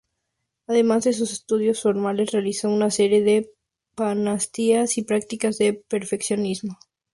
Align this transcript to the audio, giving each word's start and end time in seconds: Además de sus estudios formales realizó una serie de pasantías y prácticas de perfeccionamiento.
Además 0.65 1.03
de 1.03 1.13
sus 1.13 1.31
estudios 1.31 1.79
formales 1.83 2.31
realizó 2.31 2.71
una 2.71 2.89
serie 2.89 3.21
de 3.21 3.51
pasantías 3.93 4.97
y 4.97 5.03
prácticas 5.03 5.59
de 5.59 5.73
perfeccionamiento. 5.73 6.75